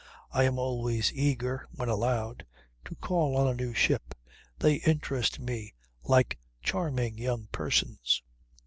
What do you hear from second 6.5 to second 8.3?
charming young persons.